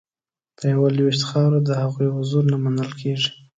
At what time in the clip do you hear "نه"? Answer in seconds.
2.51-2.57